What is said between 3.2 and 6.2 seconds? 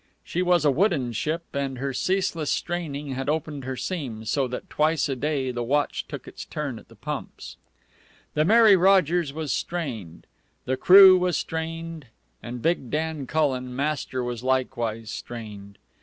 opened her seams, so that twice a day the watch